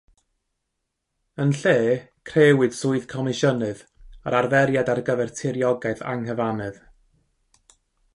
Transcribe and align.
Yn 1.43 1.51
lle 1.57 1.73
crëwyd 2.29 2.73
swydd 2.77 3.05
Comisiynydd, 3.11 3.83
yr 4.31 4.37
arferiad 4.39 4.89
ar 4.95 5.03
gyfer 5.11 5.35
tiriogaeth 5.41 6.03
anghyfannedd. 6.15 6.81